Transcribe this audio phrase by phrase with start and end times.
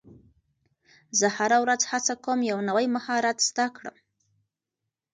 [1.19, 3.97] زه هره ورځ هڅه کوم یو نوی مهارت زده کړم